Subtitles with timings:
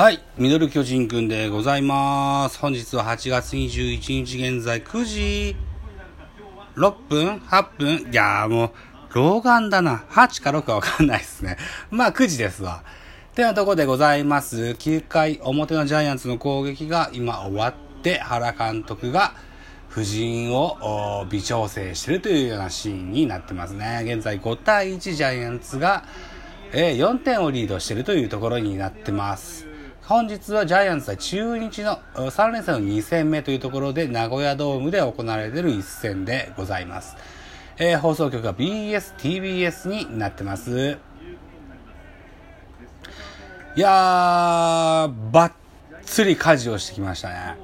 [0.00, 0.22] はい。
[0.38, 2.58] ミドル巨人くんでございます。
[2.58, 5.56] 本日は8月21日現在9時
[6.74, 8.70] 6分 ?8 分いやーもう、
[9.12, 10.06] 老眼だな。
[10.08, 11.58] 8か6かわかんないですね。
[11.90, 12.82] まあ9時ですわ。
[13.34, 14.74] てなとこでございます。
[14.78, 19.34] 9回表のジャイアンツの攻撃が今終わって、原監督が
[19.92, 24.00] 夫人を微調整してるというようなシーンになってますね。
[24.06, 26.04] 現在5対1ジャイアンツが、
[26.72, 29.68] え、4点をリードしてるというところになってます。
[30.10, 37.14] 本日はジャイアンツ対中日の3連戦の2戦目というところで名古屋ドームで行われている一戦でございます。
[37.78, 40.98] えー、放送局が BS、TBS になってます。
[43.76, 45.52] いやー、ばっ
[46.02, 47.56] つり家事をしてきましたね。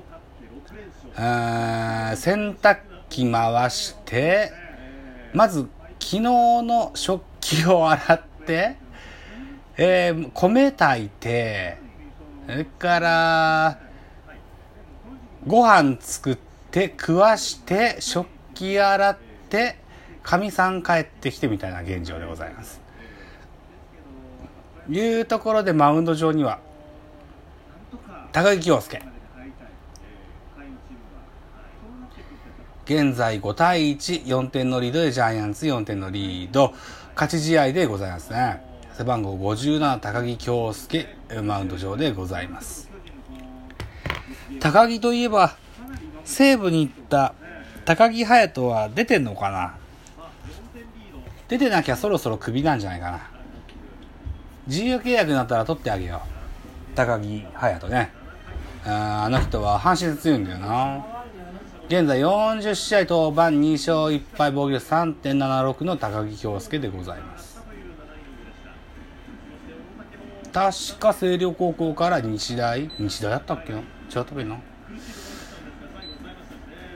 [1.17, 2.79] 洗濯
[3.09, 4.53] 機回して、
[5.35, 5.69] まず
[5.99, 8.77] 昨日の食器を洗って、
[9.77, 11.85] えー、米炊いて、
[12.47, 13.79] それから、
[15.47, 16.39] ご飯作っ
[16.71, 19.17] て、食わして、食器洗っ
[19.51, 19.77] て、
[20.23, 22.81] かみさん帰ってきてみたいな現状でございます。
[24.89, 26.61] いうところでマウンド上には、
[28.33, 29.03] 高木京介。
[32.85, 36.73] 現在5対1、4点のリードでジャイアンツ4点のリード、
[37.17, 38.76] 勝ち試合でございますね。
[38.97, 41.07] 背番号57高木京介
[41.43, 42.89] マウンド上でございます。
[44.59, 45.55] 高木といえば
[46.25, 47.35] 西武に行った
[47.85, 49.77] 高木隼人は出てんのかな？
[51.47, 53.31] 出てなきゃそろそろクビなんじゃないかな。
[54.67, 56.97] 自由契約になったら取ってあげよう。
[56.97, 58.13] 高木隼人ね。
[58.87, 61.05] ああの人は阪神で強いんだよな。
[61.89, 67.56] 現在40試合登板2勝1敗防御率3.76の高木京介でございます。
[70.57, 72.89] 確か星稜高校から日大？
[72.99, 73.81] 日大だったっけな？
[73.81, 74.59] 違ったっけな？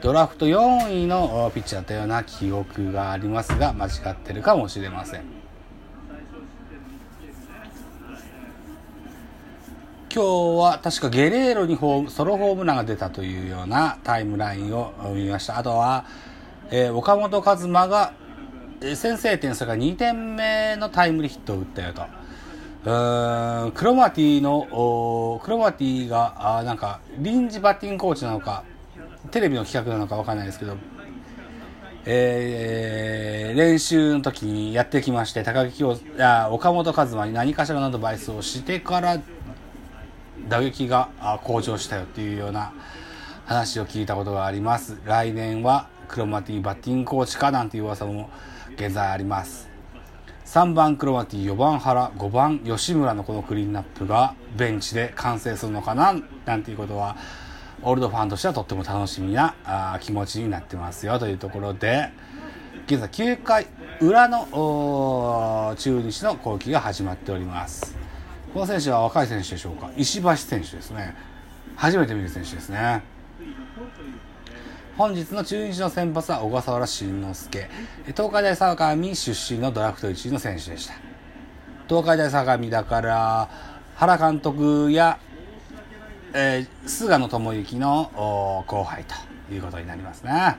[0.01, 5.25] ドラフト4位のピッチャーだったような記憶がありますが間違ってるかもしれません。
[10.11, 10.23] 今日
[10.59, 15.59] は確かゲレーロにホームソロホームランが出たというようなタイムラインを見ました。
[15.59, 16.07] あとは、
[16.71, 18.15] えー、岡本和真が
[18.95, 22.20] 先制点それから2点目のタイムリーヒットを打ったよと。
[22.83, 22.89] ク
[23.85, 28.65] ロマティのクロマティがあなんか臨時バッティングコーチなのか
[29.31, 30.77] テレビの企画なのか分かんないですけど、
[32.07, 35.85] えー、練習の時にやってきまして高木
[36.21, 39.21] あ岡本和真に何かしらのアドバイスをしてから
[40.49, 41.11] 打撃が
[41.45, 42.73] 向上したよっていうような
[43.45, 44.99] 話を聞いたことがあります。
[45.05, 48.31] 来年はクロマティバッティングコーチかなんていう噂も
[48.77, 49.70] 現在あります。
[50.51, 56.13] 3番クロマティ4番原5番吉村のこのクリーンナップがベンチで完成するのかな
[56.45, 57.17] なんていうことは
[57.83, 62.09] オールドファンとしてはとっても楽しみなあ気持ちになってますよというところで
[62.89, 63.69] 現在9回
[64.01, 67.97] 裏の中日の攻撃が始まっております。
[68.53, 69.93] この選手は若い選手でしょうか？
[69.97, 71.15] 石橋選手ですね。
[71.77, 73.05] 初めて見る選手ですね。
[75.01, 77.71] 本日の中日の先発は小笠原慎之介。
[78.09, 80.93] 東海大相模出身のドラフト1位の選手でした。
[81.89, 83.49] 東海大相模だから
[83.95, 85.19] 原監督や、
[86.35, 89.15] えー、菅野智之の後輩と
[89.55, 90.59] いうことになりますね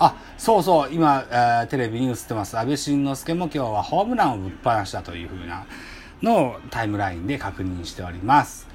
[0.00, 2.58] あそうそう今、えー、テレビに映ってます。
[2.58, 5.66] 安倍晋之助も今日はホームランをぶっ放したというふうな。
[6.22, 8.68] のタイムラインで確認しております。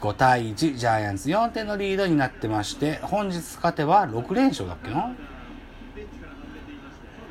[0.00, 5.12] 5対1ジャイアンツ4点のリードになってまして本日勝てば6連勝だっけな？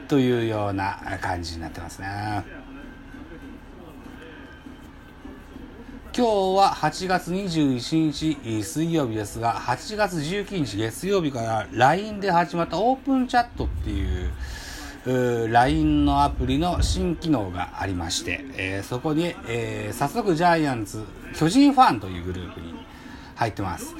[0.10, 2.44] というような感じになってますね。
[6.16, 14.27] 今日は8月21日水曜日ですが8月19日月曜日から LINE で始まったオープンチャットっていう
[15.08, 21.04] LINE のアプリの新機能がありまして、えー、そこに、えー、早速ジャイアンツ
[21.36, 22.74] 巨人ファンというグループに
[23.36, 23.96] 入ってます。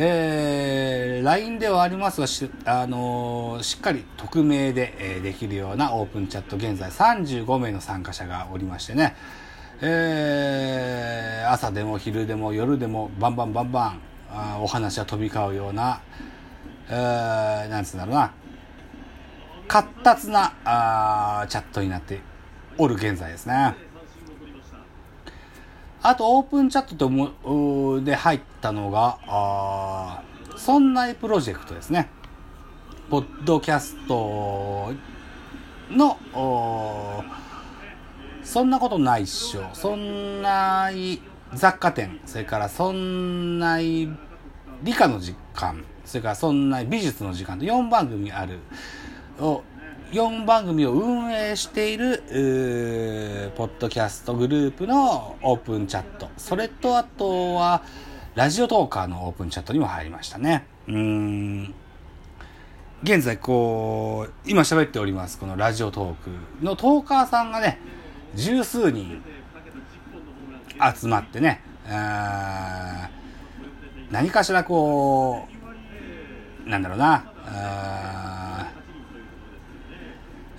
[0.00, 9.16] えー、LINE ではありますがし,、あのー、しっかり匿名で、えー、できるようなオープンチャット現在35名の参加者がおりましてね、
[9.80, 14.00] えー、朝でも昼でも夜でもバンバンバンバン
[14.30, 16.00] あお話が飛び交うような、
[16.88, 18.32] えー、なんつうんだろうな
[19.68, 22.20] 活発なあチャットになって
[22.78, 23.76] おる現在ですね。
[26.02, 30.22] あとオープンチャットともで入ったのが、あ
[30.56, 32.08] そんないプロジェクトですね。
[33.10, 34.94] ポッドキャスト
[35.90, 36.18] の、
[38.42, 39.68] そんなことないっしょ。
[39.74, 40.88] そんな
[41.52, 44.08] 雑貨店、それからそんな理
[44.96, 48.60] 科の時間、それからそんな美術の時間と4番組ある。
[49.38, 52.22] 4番組を運営している、
[53.56, 56.28] ポッドキャストグループのオープンチャット。
[56.36, 57.82] それとあとは、
[58.34, 60.66] ラジオトーカーのオープンチャットにも入りましたね。
[60.88, 61.74] うん。
[63.02, 66.30] 現在こう、今喋っております、このラジオトーク
[66.64, 67.78] のトーカーさんがね、
[68.34, 69.22] 十数人
[70.96, 71.62] 集まってね、
[74.10, 75.46] 何かしらこ
[76.66, 77.32] う、なんだろうな、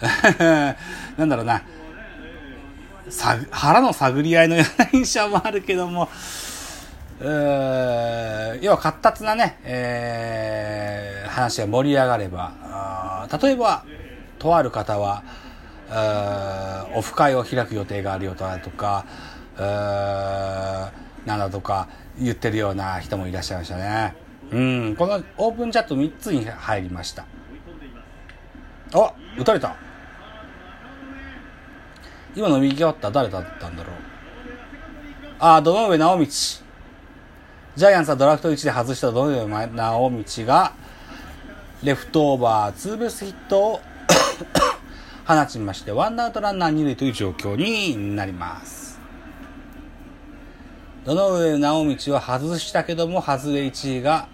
[1.17, 1.63] なんだろうな、
[3.51, 6.09] 腹の探り合いのような印象もあるけども、
[7.21, 7.25] 要
[8.71, 13.83] は活発なね、えー、話が盛り上がれば、例えば、
[14.37, 15.23] とある方は、
[16.95, 19.05] オフ会を開く予定があるよとか、
[19.57, 20.91] な
[21.35, 24.15] んだとか言ってるような人もいらっしゃいましたね。
[24.51, 27.25] うん、このオープンチャット3つに入りました。
[28.93, 29.75] あ、撃たれた。
[32.35, 33.95] 今の右側った誰だったんだろう？
[35.39, 36.25] あ、堂上直道。
[36.25, 39.67] ジャイアンツはドラフト1で外した堂上直
[40.11, 40.73] 道が、
[41.83, 43.81] レフトオーバー、ツーベースヒットを
[45.25, 48.99] 放ちまして、ワンアウトランナー2塁という状況になります。
[51.05, 54.27] 堂上直道は外したけども、外れ1位が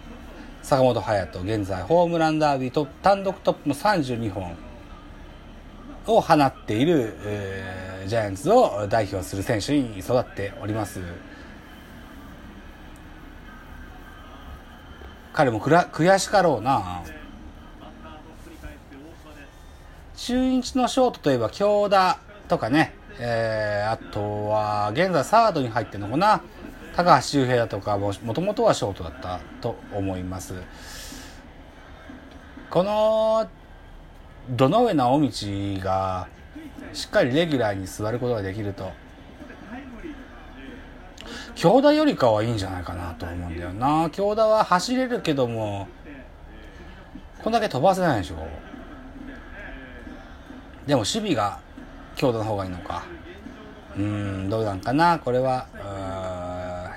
[0.63, 4.55] 坂本勇人、現在ホームランダービーと単独トップの32本
[6.07, 11.01] を放っている、えー、ジャイアンツを代表する選手に育っております。
[15.33, 17.03] 彼も悔しかろうな。
[20.15, 26.41] 中日のショートといえば京田とかね、えー、あとは現在サードに入ってるのかな
[26.95, 30.53] 高橋周平だとかももともとはショートだったと思います
[32.69, 33.47] この
[34.51, 36.27] 堂上直道が
[36.93, 38.91] しっかりレギュラーに座ることができると
[41.55, 44.09] 京田よりかはいいんじゃないかなと思うんだよな。
[44.11, 45.87] 京田は走れるけども
[47.43, 48.35] こんだけ飛ばせないでしょ。
[50.85, 51.59] でも守備が
[52.15, 53.05] 京田の方がいいのか。
[53.97, 55.19] うんどうなんかな。
[55.19, 55.67] これは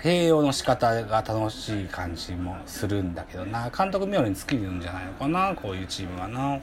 [0.03, 3.71] 併用の仕方が楽しい感じもするんだけどな。
[3.71, 5.55] 監督冥利に尽きるんじゃないのかな。
[5.55, 6.59] こういうチームはな。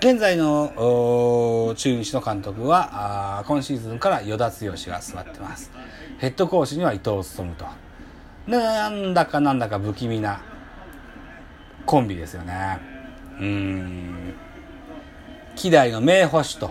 [0.00, 5.72] 現在の中日の監督はあ今シーズンから与田剛が座ってます
[6.18, 7.66] ヘッドコーチには伊藤勉と。
[8.46, 10.40] なんだかなんだか不気味な
[11.84, 12.78] コンビですよね。
[13.40, 14.34] うん。
[15.54, 16.70] 希代の名捕手と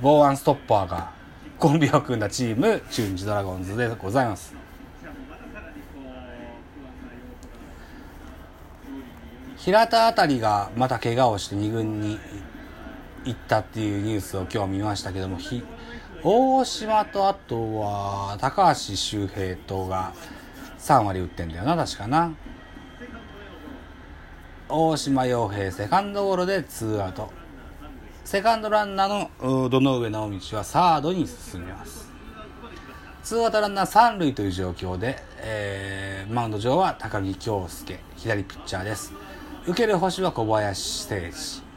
[0.00, 1.12] 防腕ストッパーが
[1.58, 4.54] コンビを組んだチーム、中日ドラゴンズでございます。
[9.56, 12.18] 平田あたりがまた怪我をして2軍に
[13.28, 15.38] 行ったっていうニュースを今日見ましたけども、
[16.22, 20.12] 大島とあとは高橋周平とが
[20.78, 22.32] 3割打ってんだよな確かな。
[24.70, 27.30] 大島洋平セカンドゴロで2アウト。
[28.24, 32.10] セカンドランナーの堂上直道はサードに進みます。
[33.24, 39.12] 2アウトランナー3塁という状況で、えー、マウンド上は高木京介左ピッチャーです。
[39.66, 41.67] 受ける星は小林誠司。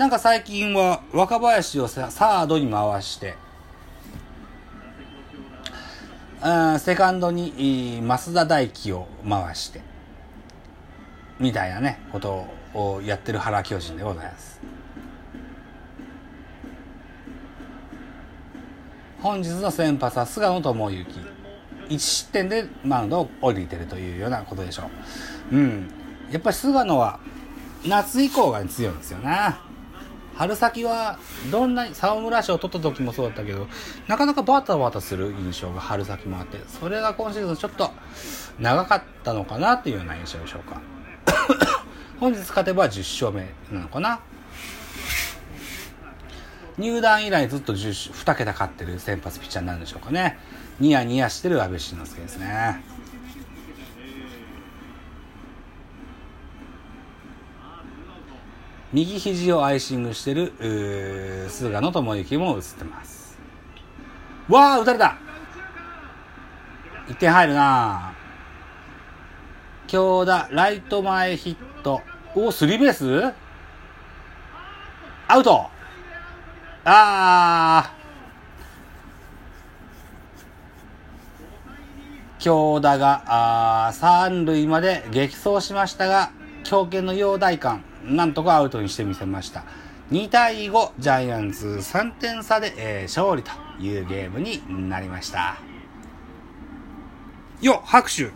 [0.00, 3.34] なんか最近は若林をサードに回して、
[6.78, 9.82] セカンドに増田大輝を回して、
[11.38, 14.58] みたいなね、ことをやってる原巨人でございます。
[19.20, 21.20] 本日の先発は菅野智之。
[21.90, 24.84] 1失点でマウンドを降りてるというようなことでしょ
[25.52, 25.56] う。
[25.56, 25.90] うん。
[26.30, 27.20] やっぱり菅野は
[27.86, 29.68] 夏以降が強いんですよね。
[30.40, 31.18] 春先は
[31.50, 33.66] どんなに沢村賞を取った時もそうだったけど
[34.08, 37.90] なかなかバタバタする印象が春先もあってそれが今シーズンちょっと
[38.58, 40.80] 長かったのかなっていうような印象でしょうか。
[42.18, 44.20] 本日勝てば10勝目なのかな。
[46.78, 50.38] 入団以来ずっと10 2桁勝ってる先発ピッチャーになるんでしょうかね。
[50.78, 52.82] ニヤニヤしてる阿部慎之助ですね
[58.92, 60.52] 右肘をアイシングしてる、
[61.48, 63.38] 菅野智之も映ってます。
[64.48, 65.16] わあ、打たれた
[67.08, 68.12] !1 点入るな
[69.86, 72.02] 京田、ライト前ヒット。
[72.34, 73.34] おスリーベース？
[75.26, 75.66] アウト
[76.84, 86.32] あー京田があ三塁まで激走しましたが
[86.64, 87.80] 強肩の陽大館
[88.16, 89.64] なんとかアウトにしてみせました。
[90.10, 93.50] 2対5ジャイアンツ3点差で、えー、勝利と
[93.80, 95.56] いうゲームになりました。
[97.60, 98.30] よ拍手。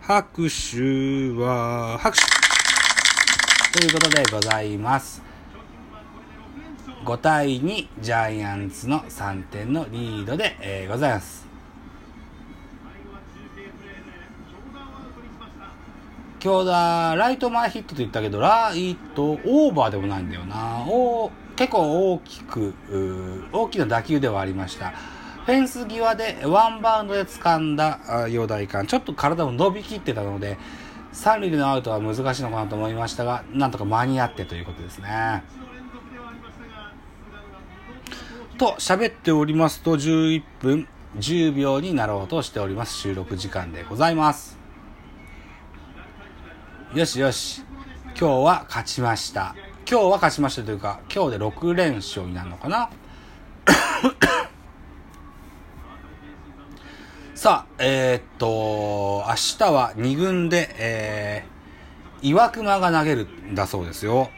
[0.00, 3.80] 拍手は拍手。
[3.80, 5.26] ということでございます。
[7.06, 11.46] 5対2ジャイアンツの3点のリードで、えー、ございます
[16.46, 20.84] 今日だライト前ヒットと言ったけどライトオーバーでもないんだよな。
[20.86, 22.72] お結構大きく
[23.50, 24.90] 大きな打球ではありました。
[25.44, 28.86] フェンス際でワンバウンドで掴んだ陽大館。
[28.86, 30.56] ちょっと体も伸びきってたので
[31.10, 35.42] 三塁でのアウトは難しいのかなと思いましたがなんとか間に合ってということですね。
[38.56, 40.86] と喋っておりますと11分
[41.18, 42.96] 10秒になろうとしております。
[42.96, 44.55] 収録時間でございます。
[46.94, 47.62] よしよし。
[48.08, 49.56] 今日は勝ちました。
[49.90, 52.88] 今日は勝ちましたというか、今日で6連勝になるのかな
[57.34, 64.30] さあ、えー、っと、明日は2軍で、えー、岩熊が投げるんだそうですよ。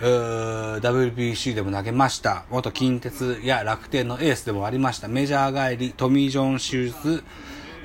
[0.00, 2.46] WBC でも投げました。
[2.50, 5.06] 元近鉄や楽天のエースでもありました。
[5.06, 7.22] メジャー帰り、トミー・ジョン手術、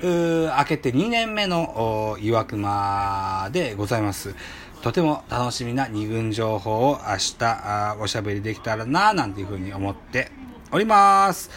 [0.02, 4.36] 明けて2年目の岩熊でございます。
[4.82, 10.32] とても楽しみな2軍情報を明日おしゃべりできたらななんていうふうに思って
[10.72, 11.50] おります。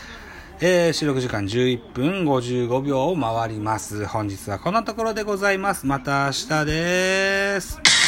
[0.63, 4.07] えー、収録時間11分55秒を回ります。
[4.07, 5.87] 本日はこんなところでございます。
[5.87, 8.00] また明日です。